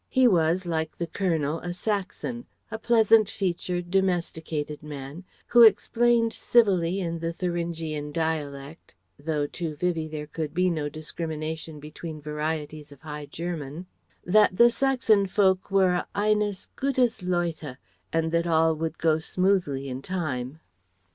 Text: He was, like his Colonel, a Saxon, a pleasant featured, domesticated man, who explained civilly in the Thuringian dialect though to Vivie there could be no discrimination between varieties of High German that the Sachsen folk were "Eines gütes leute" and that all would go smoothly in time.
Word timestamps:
He 0.09 0.27
was, 0.27 0.65
like 0.65 0.97
his 0.97 1.09
Colonel, 1.13 1.59
a 1.59 1.73
Saxon, 1.73 2.47
a 2.71 2.79
pleasant 2.79 3.29
featured, 3.29 3.91
domesticated 3.91 4.81
man, 4.81 5.25
who 5.45 5.61
explained 5.61 6.33
civilly 6.33 6.99
in 6.99 7.19
the 7.19 7.31
Thuringian 7.31 8.11
dialect 8.11 8.95
though 9.19 9.45
to 9.45 9.75
Vivie 9.75 10.07
there 10.07 10.25
could 10.25 10.55
be 10.55 10.71
no 10.71 10.89
discrimination 10.89 11.79
between 11.79 12.19
varieties 12.19 12.91
of 12.91 13.01
High 13.01 13.27
German 13.27 13.85
that 14.25 14.57
the 14.57 14.71
Sachsen 14.71 15.27
folk 15.29 15.69
were 15.69 16.05
"Eines 16.15 16.67
gütes 16.75 17.21
leute" 17.21 17.77
and 18.11 18.31
that 18.31 18.47
all 18.47 18.73
would 18.73 18.97
go 18.97 19.19
smoothly 19.19 19.87
in 19.87 20.01
time. 20.01 20.61